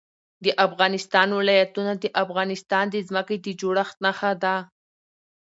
[0.45, 4.55] د افغانستان ولايتونه د افغانستان د ځمکې د جوړښت نښه ده.